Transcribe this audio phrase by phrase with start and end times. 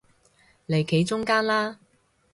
[0.65, 1.79] 嚟企中間啦